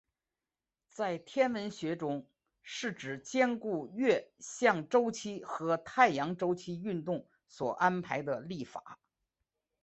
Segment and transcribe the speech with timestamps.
[0.89, 2.25] 在天文学中
[2.63, 8.97] 是指兼顾月相周期和太阳周期运动所安排的历法。